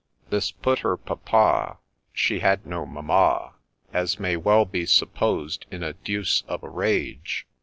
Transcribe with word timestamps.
This 0.31 0.49
put 0.49 0.79
her 0.79 0.97
Papa— 0.97 1.77
She 2.11 2.39
had 2.39 2.65
no 2.65 2.87
Mamma— 2.87 3.53
As 3.93 4.19
may 4.19 4.35
well 4.35 4.65
be 4.65 4.87
supposed, 4.87 5.67
in 5.69 5.83
a 5.83 5.93
deuce 5.93 6.41
of 6.47 6.63
a 6.63 6.69
rage. 6.69 7.45